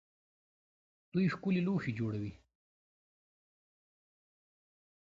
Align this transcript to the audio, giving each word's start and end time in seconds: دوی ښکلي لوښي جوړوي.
دوی 1.13 1.27
ښکلي 1.33 1.61
لوښي 1.67 1.91
جوړوي. 1.99 2.33